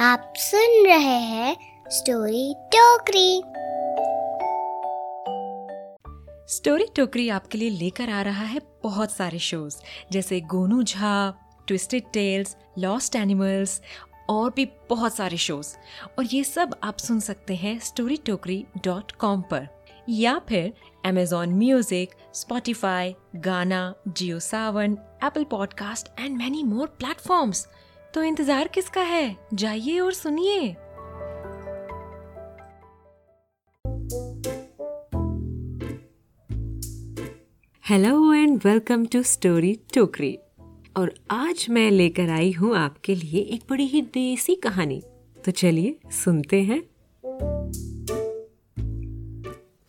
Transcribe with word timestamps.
आप 0.00 0.32
सुन 0.36 0.86
रहे 0.86 1.18
हैं 1.18 1.56
स्टोरी 1.88 2.54
टोकरी। 2.58 3.42
स्टोरी 6.54 6.86
टोकरी 6.96 7.28
आपके 7.28 7.58
लिए 7.58 7.70
लेकर 7.70 8.10
आ 8.10 8.22
रहा 8.22 8.44
है 8.44 8.60
बहुत 8.82 9.10
सारे 9.10 9.38
शोज़ 9.38 9.76
जैसे 10.12 10.40
Gonu 10.40 10.82
Jha 10.82 11.34
twisted 11.66 12.02
tales 12.12 12.56
lost 12.78 13.16
animals 13.16 13.82
और 14.28 14.52
भी 14.56 14.64
बहुत 14.64 15.14
सारे 15.14 15.36
शोज़ 15.36 15.76
और 16.18 16.24
ये 16.24 16.44
सब 16.44 16.76
आप 16.82 16.98
सुन 16.98 17.20
सकते 17.20 17.54
हैं 17.54 17.78
स्टोरी 17.78 18.16
टोकरी 18.16 18.66
डॉट 18.84 19.12
कॉम 19.12 19.42
पर। 19.42 19.68
या 20.08 20.40
फिर 20.48 20.72
Amazon 21.06 21.48
music 21.48 22.14
Spotify 22.34 23.14
Gaana 23.36 23.94
Jio 24.08 24.40
Saavn 24.40 24.98
Apple 25.24 25.44
podcast 25.44 26.20
and 26.20 26.36
many 26.36 26.62
more 26.62 26.86
platforms 26.86 27.68
तो 28.16 28.22
इंतज़ार 28.22 28.68
किसका 28.68 29.00
है? 29.00 29.36
जाइए 29.54 29.98
और 30.00 30.12
सुनिए। 30.12 30.60
Hello 37.84 38.32
and 38.34 38.60
welcome 38.64 39.04
to 39.06 39.22
story 39.22 39.74
Tokri 39.94 40.38
और 40.96 41.14
आज 41.30 41.66
मैं 41.70 41.90
लेकर 41.90 42.30
आई 42.30 42.52
हूँ 42.52 42.74
आपके 42.76 43.14
लिए 43.14 43.40
एक 43.40 43.64
बड़ी 43.70 43.86
ही 43.86 44.02
देसी 44.02 44.54
कहानी। 44.54 45.02
तो 45.44 45.50
चलिए 45.50 45.98
सुनते 46.12 46.62
हैं। 46.62 46.82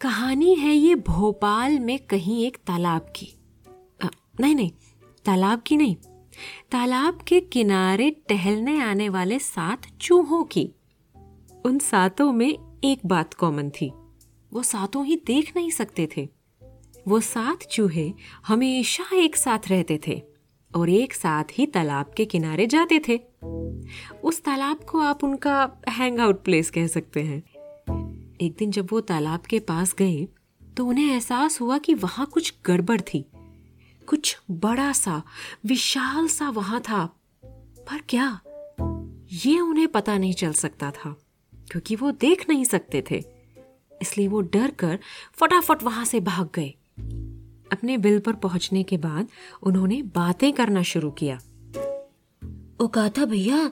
कहानी 0.02 0.56
है 0.56 0.76
ये 0.76 0.96
भोपाल 0.96 1.80
में 1.80 2.00
कहीं 2.00 2.46
एक 2.46 2.58
तालाब 2.58 3.14
की। 3.16 3.34
आ, 4.04 4.08
नहीं 4.40 4.56
नहीं 4.56 4.72
तालाब 5.26 5.62
की 5.62 5.78
नहीं 5.78 5.96
तालाब 6.72 7.22
के 7.28 7.40
किनारे 7.40 8.10
टहलने 8.30 8.82
आने 8.82 9.10
वाले 9.10 9.40
सात 9.40 9.82
चूहों 10.02 10.44
की। 10.44 10.72
उन 11.66 11.80
सातों 11.80 12.32
में 12.32 12.80
एक 12.84 13.06
बात 13.06 13.34
कॉमन 13.34 13.70
थी। 13.70 13.92
वो 14.54 14.64
सातों 14.64 15.06
ही 15.06 15.16
देख 15.16 15.56
नहीं 15.56 15.72
सकते 15.72 16.08
थे। 16.18 16.30
वो 17.08 17.20
सात 17.20 17.64
चूहे 17.64 18.14
हमेशा 18.48 19.06
एक 19.14 19.36
साथ 19.36 19.60
रहते 19.68 20.00
थे 20.08 20.22
और 20.76 20.90
एक 20.90 21.14
साथ 21.14 21.44
ही 21.52 21.66
तालाब 21.66 22.12
के 22.18 22.26
किनारे 22.26 22.68
जाते 22.68 23.02
थे। 23.08 23.20
उस 24.24 24.44
तालाब 24.44 24.78
को 24.78 25.00
आप 25.00 25.24
उनका 25.24 25.72
हैंग 25.90 26.20
आउट 26.20 26.44
प्लेस 26.44 26.70
कह 26.70 26.88
सकते 26.88 27.24
हैं। 27.24 27.44
एक 28.42 28.56
दिन 28.60 28.72
जब 28.72 28.88
वो 28.92 29.02
तालाब 29.02 29.42
के 29.42 29.60
पास 29.60 29.94
गए 29.94 30.28
तो 30.78 30.86
उन्हें 30.86 31.12
एहसास 31.12 31.62
हुआ 31.62 31.78
कि 31.78 31.94
वहाँ 31.94 32.26
कुछ 32.26 32.54
गड़बड़ 32.66 33.02
थी। 33.02 33.26
कुछ 34.08 34.38
बड़ा 34.52 34.92
सा, 34.94 35.22
विशाल 35.66 36.28
सा 36.28 36.50
वहाँ 36.50 36.80
था। 36.82 37.06
पर 37.44 38.02
क्या? 38.10 38.40
ये 39.46 39.60
उन्हें 39.60 39.88
पता 39.88 40.18
नहीं 40.18 40.34
चल 40.34 40.54
सकता 40.54 40.92
था, 40.92 41.16
क्योंकि 41.54 41.96
वो 41.96 42.12
देख 42.12 42.50
नहीं 42.50 42.66
सकते 42.66 43.04
थे। 43.12 43.24
इसलिए 44.02 44.28
वो 44.28 44.42
डर 44.42 44.72
कर 44.72 45.00
फटाफट 45.34 45.84
वहाँ 45.84 46.06
से 46.06 46.20
भाग 46.20 46.50
गए। 46.56 46.74
अपने 47.72 47.98
बिल 47.98 48.20
पर 48.20 48.34
पहुँचने 48.34 48.84
के 48.84 48.98
बाद 48.98 49.28
उन्होंने 49.64 50.02
बातें 50.16 50.52
करना 50.54 50.84
शुरू 50.84 51.12
किया। 51.12 51.40
ओ 52.82 52.88
कहता 52.88 53.26
भैया, 53.26 53.72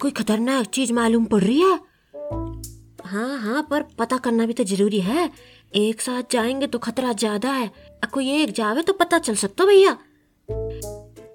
कोई 0.00 0.10
खतरनाक 0.10 0.66
चीज़ 0.66 0.92
मालूम 0.92 1.24
पड़ 1.24 1.42
रही 1.42 1.60
है? 1.60 1.78
हाँ 3.06 3.38
हाँ 3.38 3.66
पर 3.70 3.82
पता 3.98 4.16
करना 4.18 4.46
भी 4.46 4.52
तो 4.52 4.64
ज़रूरी 4.64 5.00
है। 5.00 5.30
एक 5.74 6.00
साथ 6.00 6.22
जाएँगे 6.30 6.66
तो 6.66 6.78
खतरा 6.78 7.12
ज़्यादा 7.12 7.50
है। 7.52 7.70
कोई 8.12 8.30
एक 8.30 8.52
जावे 8.52 8.82
तो 8.82 8.92
पता 8.92 9.18
चल 9.18 9.34
सकता 9.34 9.64
भैया। 9.64 9.98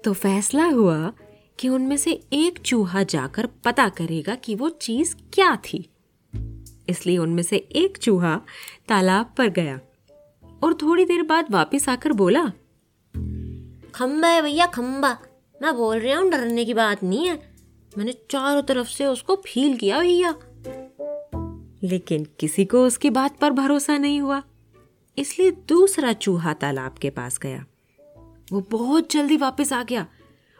तो 0.04 0.12
फैसला 0.12 0.64
हुआ 0.64 1.12
कि 1.58 1.68
उनमें 1.68 1.96
से 1.96 2.12
एक 2.32 2.58
चूहा 2.58 3.02
जाकर 3.02 3.46
पता 3.46 3.88
करेगा 3.88 4.34
कि 4.34 4.54
वो 4.54 4.68
चीज़ 4.68 5.16
क्या 5.32 5.56
थी। 5.56 5.88
इसलिए 6.88 7.18
उनमें 7.18 7.42
से 7.42 7.56
एक 7.56 7.98
चूहा 7.98 8.40
तालाब 8.88 9.34
पर 9.38 9.48
गया 9.48 9.80
और 10.62 10.74
थोड़ी 10.74 11.04
देर 11.04 11.22
बाद 11.22 11.46
वापस 11.50 11.88
आकर 11.88 12.12
बोला 12.12 12.52
खम्बा 13.94 14.28
है 14.28 14.42
भैया 14.42 14.66
खम्बा 14.66 15.18
मैं 15.62 15.76
बोल 15.76 15.98
रहा 15.98 16.18
हूँ 16.18 16.30
डरने 16.30 16.64
की 16.64 16.74
बात 16.74 17.02
नहीं 17.02 17.28
है। 17.28 17.52
मैंने 17.98 18.12
चारों 18.12 18.62
तरफ़ 18.62 18.88
से 18.88 19.06
उसको 19.06 19.36
फील 19.36 19.76
किया 19.76 20.00
भैया। 20.00 20.34
लेकिन 21.82 22.26
किसी 22.40 22.64
को 22.64 22.86
उसकी 22.86 23.10
बात 23.10 23.38
पर 23.38 23.50
भरोसा 23.50 23.98
नहीं 23.98 24.20
हुआ। 24.20 24.42
इसलिए 25.18 25.50
दूसरा 25.68 26.12
चूहा 26.12 26.52
तालाब 26.52 26.92
के 26.92 27.10
पास 27.10 27.38
गया। 27.38 27.64
वो 28.52 28.60
बहुत 28.70 29.12
जल्दी 29.12 29.36
वापस 29.36 29.72
आ 29.72 29.82
गया। 29.82 30.06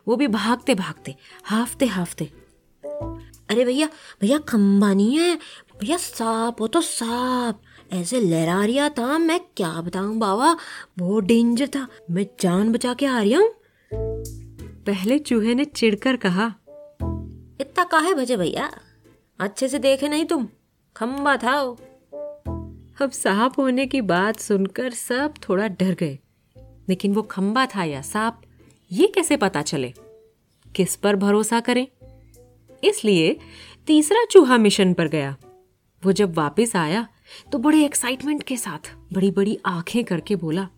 वो 0.08 0.16
भी 0.16 0.26
भागते 0.26 0.74
भागते 0.74 1.14
हाफते 1.44 1.86
हाफते 1.86 2.24
अरे 3.50 3.64
भैया 3.64 3.88
भैया 4.20 4.38
खम्बा 4.38 4.92
नहीं 4.94 5.18
है? 5.18 5.38
भैया 5.80 5.96
सांप 5.96 6.60
हो 6.60 6.66
तो 6.66 6.80
सांप। 6.80 7.60
ऐसे 7.92 8.20
लहरा 8.20 8.64
रिया 8.64 8.88
था 8.88 9.18
मैं 9.18 9.40
क्या 9.56 9.80
बताऊँ 9.80 10.16
बाबा? 10.16 10.56
बहुत 10.98 11.24
डेंजर 11.24 11.69
था। 11.69 11.86
मैं 12.10 12.26
जान 12.40 12.72
बचा 12.72 12.94
के 12.94 13.06
आ 13.06 13.20
रही 13.20 13.32
हूँ। 13.32 13.54
पहले 14.86 15.19
चूहे 15.19 15.54
ने 15.54 15.64
चिढ़कर 15.64 16.16
कहा 16.16 16.46
इतना 17.60 17.84
काहे 17.84 18.14
बजे 18.14 18.36
भैया? 18.36 18.70
अच्छे 19.40 19.69
से 19.69 19.78
देखे 19.78 20.08
नहीं 20.08 20.24
तुम। 20.24 20.48
खम्बा 20.96 21.36
था 21.36 21.62
वो। 21.62 21.78
अब 23.02 23.10
सांप 23.10 23.52
होने 23.58 23.86
की 23.86 24.00
बात 24.00 24.40
सुनकर 24.40 24.90
सब 24.90 25.34
थोड़ा 25.48 25.68
डर 25.68 25.94
गए। 25.94 26.18
लेकिन 26.88 27.14
वो 27.14 27.22
खम्बा 27.22 27.66
था 27.66 27.84
या 27.84 28.02
सांप, 28.02 28.40
ये 28.92 29.06
कैसे 29.06 29.36
पता 29.36 29.62
चले? 29.62 29.94
किस 30.76 30.96
पर 30.96 31.16
भरोसा 31.16 31.60
करें? 31.60 31.86
इसलिए 32.84 33.38
तीसरा 33.86 34.24
चूहा 34.24 34.58
मिशन 34.58 34.94
पर 34.94 35.08
गया। 35.08 35.36
वो 36.04 36.12
जब 36.12 36.34
वापस 36.34 36.72
आया 36.76 37.08
तो 37.52 37.58
बड़े 37.58 37.84
एक्साइटमेंट 37.84 38.42
के 38.42 38.56
साथ 38.56 38.94
बड़ी 39.12 39.30
बड़ी 39.30 39.58
आँखें 39.66 40.04
करके 40.04 40.36
बोला 40.36 40.69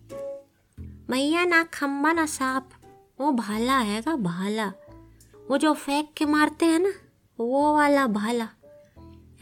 मैया 1.09 1.45
ना 1.45 1.63
खम्बा 1.63 2.13
ना 2.13 2.25
सांप। 2.25 2.69
वो 3.21 3.31
भाला 3.31 3.77
है 3.77 4.01
का 4.01 4.15
भाला। 4.15 4.73
वो 5.51 5.57
जो 5.57 5.73
फेंक 5.73 6.13
के 6.17 6.25
मारते 6.25 6.65
हैं 6.65 6.79
ना, 6.79 6.93
वो 7.39 7.73
वाला 7.73 8.07
भाला। 8.07 8.49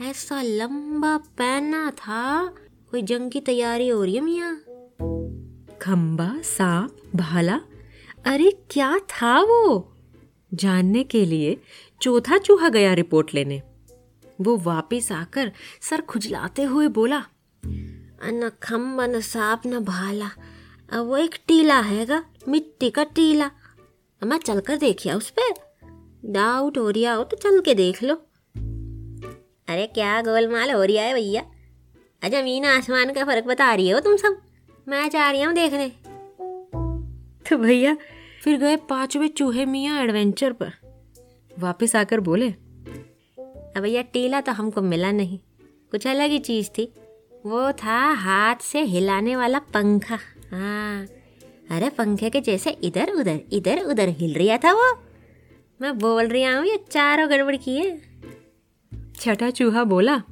ऐसा 0.01 0.41
लंबा 0.41 1.17
पहना 1.17 1.91
था 1.91 2.53
कोई 2.93 3.01
जंग 3.01 3.31
की 3.31 3.39
तैयारी 3.39 3.87
हो 3.87 4.03
रही 4.03 4.15
है 4.15 4.21
मिया? 4.21 4.53
खम्बा 5.81 6.41
सांप, 6.41 6.97
भाला? 7.15 7.61
अरे, 8.25 8.51
क्या 8.69 8.97
था 8.97 9.41
वो? 9.41 9.93
जानने 10.53 11.03
के 11.03 11.25
लिए 11.25 11.57
चौथा 12.01 12.37
चूहा 12.37 12.69
गया 12.69 12.93
रिपोर्ट 12.93 13.33
लेने। 13.33 13.61
वो 14.41 14.57
वापस 14.57 15.11
आकर 15.11 15.51
सर 15.81 16.01
खुजलाते 16.01 16.63
हुए 16.63 16.87
बोला, 16.87 17.23
न 18.25 18.51
खम्बा 18.63 19.07
न 19.07 19.19
सांप, 19.21 19.61
न 19.67 19.79
भाला। 19.79 20.29
वो 21.01 21.17
एक 21.17 21.35
टीला 21.47 21.79
हैगा, 21.79 22.25
मिट्टी 22.47 22.89
का 22.89 23.03
टीला। 23.03 23.51
मैं 24.23 24.37
चलकर 24.37 24.77
देखिया 24.77 25.15
उस 25.15 25.33
पर 25.39 25.53
डाउट 26.25 26.77
हो 26.77 26.89
रहा 26.89 27.13
हो 27.13 27.23
तो 27.23 27.37
चल 27.37 27.61
के 27.61 27.73
देख 27.73 28.03
लो। 28.03 28.15
अरे, 29.67 29.87
क्या 29.87 30.21
गोलमाल 30.21 30.71
हो 30.71 30.83
रही 30.83 30.97
है 30.97 31.13
भैया? 31.13 31.52
ज़मीन 32.29 32.65
आसमान 32.65 33.13
का 33.13 33.25
फ़र्क 33.25 33.45
बता 33.45 33.73
रही 33.73 33.89
हो 33.89 33.99
तुम 33.99 34.15
सब? 34.15 34.41
मैं 34.87 35.09
जा 35.09 35.31
रही 35.31 35.41
हूँ 35.41 35.53
देखने। 35.53 35.89
तो 37.49 37.57
भैया, 37.57 37.97
फिर 38.43 38.57
गए 38.57 38.75
पांचवे 38.75 39.27
चूहे 39.27 39.65
मियाँ 39.65 40.03
एडवेंचर 40.03 40.53
पर। 40.53 40.71
वापस 41.59 41.95
आकर 41.95 42.19
बोले 42.19 42.49
भैया, 43.81 44.01
टीला 44.01 44.41
तो 44.41 44.51
हमको 44.51 44.81
मिला 44.81 45.11
नहीं। 45.11 45.39
कुछ 45.91 46.07
अलग 46.07 46.29
ही 46.29 46.39
चीज़ 46.39 46.69
थी। 46.69 46.93
वो 47.45 47.71
था 47.71 48.11
हाथ 48.11 48.55
से 48.55 48.81
हिलाने 48.81 49.35
वाला 49.35 49.59
पंखा। 49.59 50.19
हाँ। 50.51 51.05
अरे, 51.71 51.89
पंखे 51.89 52.29
के 52.29 52.41
जैसे 52.41 52.69
इधर 52.69 53.11
उधर 53.11 53.39
इधर 53.51 53.83
उधर 53.83 54.09
हिल 54.09 54.33
रहा 54.33 54.57
था 54.57 54.73
वो। 54.73 55.03
मैं 55.81 55.99
बोल 55.99 56.27
रही 56.27 56.43
हूँ, 56.43 56.65
ये 56.65 56.85
चारों 56.91 57.29
गड़बड़ 57.29 57.55
की 57.55 57.77
है। 57.77 58.01
छठा 59.15 59.49
चूहा 59.49 59.83
बोला 59.83 60.23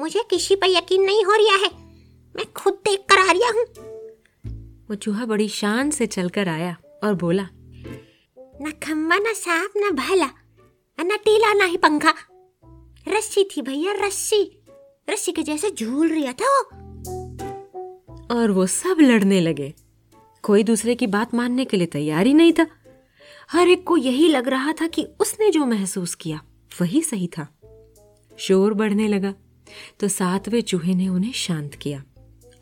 मुझे 0.00 0.20
किसी 0.30 0.56
पर 0.56 0.66
यकीन 0.66 1.02
नहीं 1.02 1.24
हो 1.24 1.32
रहा 1.32 1.56
है। 1.56 1.70
मैं 2.36 2.52
खुद 2.52 2.72
देख 2.74 3.00
कर 3.00 3.18
आ 3.18 3.32
रहा 3.32 3.50
हूँ। 3.50 3.64
वो 4.90 4.94
चूहा 4.94 5.26
बड़ी 5.26 5.48
शान 5.48 5.90
से 5.90 6.06
चलकर 6.06 6.48
आया 6.48 6.76
और 7.04 7.14
बोला 7.14 7.48
न 8.62 8.72
खम्बा 8.82 9.16
न 9.16 9.32
सांप 9.32 9.70
न 9.76 9.90
भाला 9.90 10.30
न 11.00 11.16
टीला 11.16 11.52
न 11.52 11.68
ही 11.68 11.76
पंखा। 11.76 12.14
रस्सी 13.08 13.44
थी 13.44 13.62
भैया 13.62 13.92
रस्सी। 13.92 14.62
रस्सी 15.10 15.32
के 15.32 15.42
जैसे 15.42 15.70
झूल 15.70 16.08
रहा 16.08 16.32
था 16.32 16.50
वो। 16.50 16.64
और 18.34 18.50
वो 18.50 18.66
सब 18.66 18.96
लड़ने 19.00 19.40
लगे। 19.40 19.74
कोई 20.42 20.62
दूसरे 20.62 20.94
की 20.94 21.06
बात 21.06 21.34
मानने 21.34 21.64
के 21.64 21.76
लिए 21.76 21.86
तैयार 21.86 22.26
ही 22.26 22.34
नहीं 22.34 22.52
था। 22.52 22.66
हर 23.50 23.68
एक 23.68 23.84
को 23.84 23.96
यही 23.96 24.28
लग 24.28 24.48
रहा 24.48 24.72
था 24.72 24.86
कि 24.86 25.08
उसने 25.20 25.50
जो 25.50 25.66
महसूस 25.66 26.14
किया 26.14 26.40
वही 26.80 27.02
सही 27.02 27.26
था। 27.26 27.60
शोर 28.38 28.74
बढ़ने 28.74 29.08
लगा। 29.08 29.34
तो 30.00 30.08
सातवें 30.08 30.60
चूहे 30.60 30.94
ने 30.94 31.08
उन्हें 31.08 31.32
शांत 31.32 31.74
किया 31.74 32.04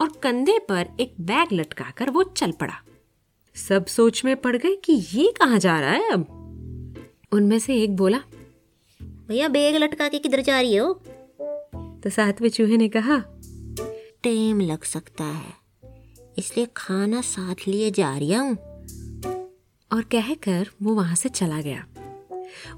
और 0.01 0.09
कंधे 0.23 0.59
पर 0.59 0.89
एक 1.01 1.15
बैग 1.21 1.49
लटकाकर 1.53 2.11
वो 2.11 2.23
चल 2.23 2.53
पड़ा। 2.53 2.75
सब 3.55 3.87
सोच 3.87 4.25
में 4.25 4.37
पड़ 4.37 4.57
गए 4.57 4.77
कि 4.77 4.93
ये 4.93 5.35
कहा 5.41 5.59
जा 5.59 5.81
रहा 5.81 5.91
है 5.91 6.11
अब। 6.11 6.39
उनमें 7.33 7.59
से 7.59 7.83
एक 7.83 7.97
बोला 7.97 8.19
भैया 9.03 9.49
बैग 9.49 9.77
लटका 9.77 10.09
के 10.09 10.19
किधर 10.19 10.41
जा 10.41 10.61
रही 10.61 10.77
हो? 10.77 10.93
तो 12.05 12.11
सातवें 12.11 12.49
चूहे 12.49 12.77
ने 12.77 12.89
कहा 12.89 13.25
टाइम 14.25 14.61
लग 14.61 14.83
सकता 14.83 15.25
है 15.25 15.55
इसलिए 16.39 16.69
खाना 16.77 17.21
साथ 17.21 17.55
लिए 17.69 17.91
जा 17.91 18.17
रही 18.17 18.35
हूँ। 18.35 18.57
और 19.93 20.03
कहकर 20.03 20.69
वो 20.83 20.95
वहाँ 20.95 21.15
से 21.15 21.29
चला 21.29 21.61
गया। 21.61 21.87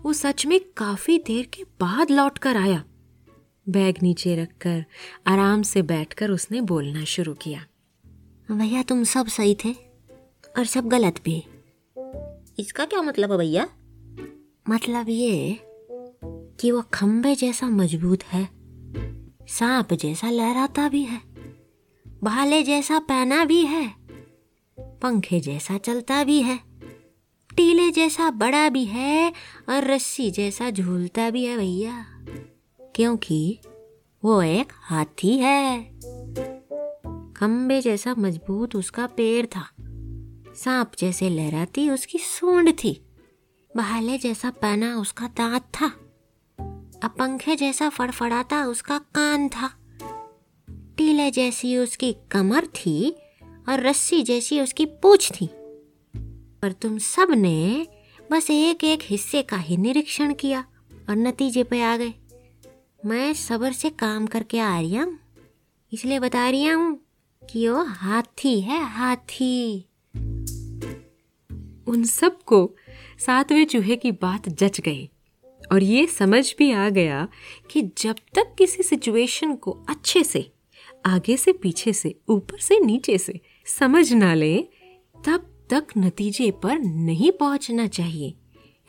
वो 0.02 0.12
सच 0.12 0.46
में 0.46 0.60
काफ़ी 0.76 1.18
देर 1.18 1.46
के 1.46 1.64
बाद 1.80 2.10
लौट 2.10 2.38
कर 2.38 2.56
आया। 2.56 2.84
बैग 3.68 3.94
नीचे 4.02 4.36
रखकर 4.36 4.84
आराम 5.26 5.62
से 5.62 5.82
बैठकर 5.82 6.30
उसने 6.30 6.60
बोलना 6.60 7.04
शुरू 7.04 7.34
किया। 7.34 7.66
भैया 8.50 8.82
तुम 8.82 9.04
सब 9.04 9.26
सही 9.26 9.54
थे 9.54 9.72
और 10.58 10.64
सब 10.64 10.88
गलत 10.88 11.14
भी। 11.24 11.44
इसका 12.58 12.84
क्या 12.84 13.02
मतलब 13.02 13.32
है 13.32 13.38
भैया? 13.38 13.68
मतलब 14.68 15.06
ये 15.08 15.60
कि 16.60 16.70
वो 16.70 16.82
खंबे 16.94 17.34
जैसा 17.34 17.68
मज़बूत 17.68 18.22
है 18.22 18.48
सांप 19.48 19.92
जैसा 19.92 20.30
लहराता 20.30 20.88
भी 20.88 21.02
है 21.02 21.20
भाले 22.22 22.62
जैसा 22.62 22.98
पहना 22.98 23.44
भी 23.44 23.66
है 23.66 23.94
पंखे 24.80 25.40
जैसा 25.40 25.78
चलता 25.78 26.24
भी 26.24 26.42
है 26.42 26.60
टीले 27.56 27.90
जैसा 27.90 28.30
बड़ा 28.30 28.68
भी 28.68 28.84
है 28.84 29.32
और 29.68 29.84
रस्सी 29.84 30.30
जैसा 30.30 30.70
झूलता 30.70 31.30
भी 31.30 31.44
है 31.44 31.56
भैया। 31.56 32.13
क्योंकि 32.94 33.58
वो 34.24 34.42
एक 34.42 34.72
हाथी 34.72 35.38
है। 35.38 35.82
खम्बे 37.32 37.80
जैसा 37.80 38.14
मज़बूत 38.18 38.76
उसका 38.76 39.06
पेड़ 39.06 39.46
था। 39.46 39.68
सांप 40.54 40.92
जैसे 40.98 41.28
लहराती 41.28 41.90
उसकी 41.90 42.18
सूंड 42.18 42.72
थी। 42.72 43.06
बहाले 43.76 44.18
जैसा 44.18 44.50
पहना 44.50 44.96
उसका 44.96 45.26
दांत 45.26 45.62
था। 45.62 45.86
अब 47.04 47.14
पंखे 47.18 47.56
जैसा 47.56 47.88
फड़फड़ाता 47.88 48.64
उसका 48.64 48.98
कान 48.98 49.48
था। 49.48 49.70
टीले 50.70 51.30
जैसी 51.30 51.76
उसकी 51.76 52.16
कमर 52.30 52.66
थी 52.66 53.16
और 53.68 53.80
रस्सी 53.80 54.22
जैसी 54.22 54.60
उसकी 54.60 54.86
पूछ 54.86 55.32
थी। 55.32 55.50
पर 56.62 56.72
तुम 56.72 56.98
सबने 56.98 57.86
बस 58.32 58.50
एक 58.50 58.84
एक 58.84 59.00
हिस्से 59.02 59.42
का 59.42 59.56
ही 59.56 59.76
निरीक्षण 59.76 60.34
किया 60.34 60.64
और 61.08 61.16
नतीजे 61.16 61.64
पे 61.64 61.82
आ 61.82 61.96
गए। 61.96 62.14
मैं 63.06 63.32
सबर 63.34 63.72
से 63.72 63.90
काम 63.90 64.26
करके 64.26 64.58
आ 64.58 64.80
रही 64.80 64.96
हूँ। 64.96 65.18
इसलिए 65.92 66.18
बता 66.18 66.48
रही 66.50 66.66
हूँ 66.66 67.00
कि 67.50 67.68
वो 67.68 67.84
हाथी 67.84 68.60
है 68.60 68.82
हाथी। 68.84 69.84
उन 71.88 72.04
सबको 72.04 72.70
सातवें 73.18 73.66
चूहे 73.66 73.96
की 73.96 74.12
बात 74.12 74.48
जच 74.48 74.80
गई 74.80 75.10
और 75.72 75.82
ये 75.82 76.06
समझ 76.06 76.54
भी 76.58 76.72
आ 76.72 76.88
गया 76.88 77.28
कि 77.70 77.82
जब 77.98 78.16
तक 78.34 78.54
किसी 78.58 78.82
सिचुएशन 78.82 79.54
को 79.54 79.70
अच्छे 79.88 80.24
से 80.24 80.52
आगे 81.06 81.36
से 81.36 81.52
पीछे 81.52 81.92
से 81.92 82.14
ऊपर 82.28 82.58
से 82.58 82.80
नीचे 82.80 83.18
से 83.18 83.40
समझ 83.66 84.12
ना 84.12 84.34
ले 84.34 84.56
तब 85.26 85.66
तक 85.70 85.86
नतीजे 85.98 86.50
पर 86.50 86.78
नहीं 86.78 87.32
पहुँचना 87.32 87.86
चाहिए। 87.86 88.34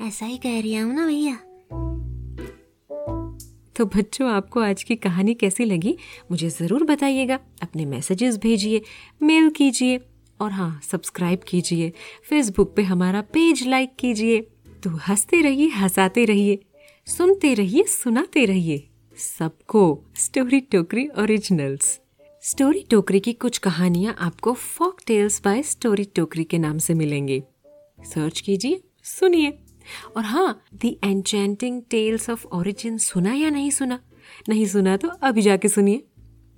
ऐसा 0.02 0.26
ही 0.26 0.38
कह 0.38 0.60
रही 0.62 0.76
हूँ 0.76 0.94
ना 0.94 1.06
भैया। 1.06 1.40
तो 3.76 3.86
बच्चों, 3.86 4.30
आपको 4.30 4.60
आज 4.60 4.84
की 4.84 4.96
कहानी 4.96 5.34
कैसी 5.34 5.66
लगी? 5.66 5.98
मुझे 6.32 6.50
ज़रूर 6.50 6.84
बताइएगा। 6.84 7.40
अपने 7.64 7.86
मैसेजेस 7.86 8.38
भेजिए 8.38 8.82
मेल 9.24 9.50
कीजिए, 9.50 10.00
और 10.42 10.52
हाँ 10.52 10.82
सब्सक्राइब 10.84 11.40
कीजिए। 11.48 11.92
फेसबुक 12.30 12.76
पे 12.76 12.82
हमारा 12.82 13.22
पेज 13.22 13.68
लाइक 13.68 13.96
कीजिए। 14.00 14.42
तो 14.84 14.90
हँसते 14.90 15.42
रहिए, 15.42 15.68
हंसाते 15.68 16.26
रहिए। 16.26 16.60
सुनते 17.06 17.54
रहिए, 17.54 17.84
सुनाते 17.84 18.46
रहिए। 18.46 18.88
सबको 19.40 20.04
स्टोरी 20.16 20.60
टोकरी 20.60 21.08
ओरिजिनल्स 21.20 22.00
स्टोरी 22.44 22.86
टोकरी 22.92 23.20
की 23.20 23.34
कुछ 23.34 23.58
कहानियाँ 23.58 24.16
आपको 24.20 24.54
फॉक 24.54 25.02
टेल्स 25.08 25.42
बाय 25.46 25.64
स्टोरी 25.64 26.04
टोकरी 26.04 26.44
के 26.44 26.58
नाम 26.58 26.78
से 26.78 26.94
मिलेंगी। 26.94 27.44
सर्च 28.02 28.40
कीजिए, 28.40 28.82
सुनिए। 29.04 29.58
और 30.18 30.24
हाँ 30.24 30.62
the 30.74 30.98
enchanting 31.04 31.82
tales 31.90 32.30
of 32.30 32.46
origin 32.48 32.98
सुना 32.98 33.34
या 33.34 33.50
नहीं 33.50 33.70
सुना? 33.72 34.00
नहीं 34.50 34.66
सुना 34.66 34.98
तो 34.98 35.08
अभी 35.08 35.42
जाके 35.42 35.68
सुनिए। 35.68 36.04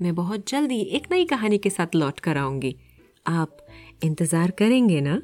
मैं 0.02 0.16
बहुत 0.16 0.50
जल्दी 0.50 0.80
एक 0.80 1.08
नई 1.12 1.26
कहानी 1.26 1.58
के 1.58 1.70
साथ 1.70 1.96
लौट 1.96 2.20
कर 2.20 2.38
आऊँगी। 2.38 2.76
आप 3.28 3.58
इंतज़ार 4.04 4.52
करेंगे 4.52 5.02
ना? 5.02 5.22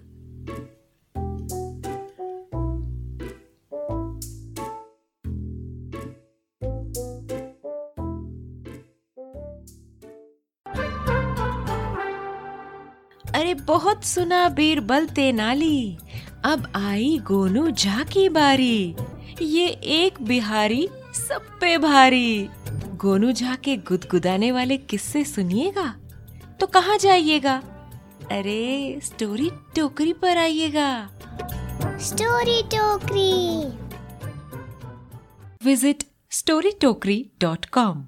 अरे 13.25 13.53
बहुत 13.53 14.03
सुना, 14.03 14.47
बीरबल 14.49 15.05
तेनाली। 15.07 15.97
अब 16.45 16.71
आई 16.75 17.19
गोनू 17.23 17.71
झा 17.71 18.03
की 18.03 18.29
बारी। 18.29 18.95
ये 19.41 19.67
एक 19.67 20.21
बिहारी 20.21 20.87
सब 21.29 21.59
पे 21.61 21.77
भारी। 21.77 22.49
गोनू 22.95 23.31
झा 23.31 23.55
के 23.55 23.77
गुदगुदाने 23.77 24.51
वाले 24.51 24.77
किस्से 24.77 25.23
सुनिएगा? 25.23 25.95
तो 26.59 26.67
कहाँ 26.67 26.97
जाइएगा? 26.97 27.55
अरे 28.31 28.99
स्टोरी 29.03 29.51
टोकरी 29.75 30.13
पर 30.13 30.37
आइएगा। 30.37 31.09
Story 32.01 32.63
Tokri. 32.63 33.67
Visit 35.65 36.03
story 36.31 36.71
Tokri 36.71 37.31
dot 37.41 37.65
com 37.65 38.07